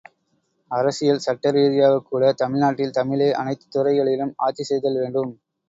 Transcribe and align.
அரசியல் 0.71 1.21
சட்ட 1.21 1.51
ரீதியாகக் 1.51 2.07
கூட 2.07 2.31
தமிழ் 2.33 2.59
நாட்டில் 2.59 2.91
தமிழே 2.91 3.29
அனைத்துத் 3.35 3.71
துறைகளிலும் 3.71 4.35
ஆட்சி 4.39 4.63
செய்தல் 4.63 4.99
வேண்டும். 4.99 5.33